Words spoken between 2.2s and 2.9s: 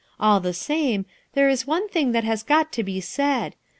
has got to